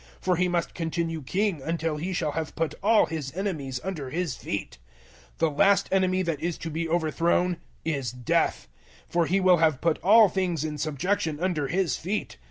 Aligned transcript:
015:025 0.17 0.21
For 0.21 0.35
He 0.37 0.47
must 0.47 0.73
continue 0.73 1.21
King 1.21 1.61
until 1.61 1.97
He 1.97 2.11
shall 2.11 2.31
have 2.31 2.55
put 2.55 2.73
all 2.81 3.05
His 3.05 3.31
enemies 3.35 3.79
under 3.83 4.09
His 4.09 4.35
feet. 4.35 4.79
015:026 5.33 5.37
The 5.37 5.51
last 5.51 5.89
enemy 5.91 6.21
that 6.23 6.39
is 6.41 6.57
to 6.57 6.71
be 6.71 6.89
overthrown 6.89 7.57
is 7.85 8.11
Death; 8.11 8.67
015:027 9.09 9.11
for 9.13 9.25
He 9.27 9.39
will 9.39 9.57
have 9.57 9.79
put 9.79 9.99
all 9.99 10.27
things 10.27 10.63
in 10.63 10.79
subjection 10.79 11.39
under 11.39 11.67
His 11.67 11.97
feet. 11.97 12.37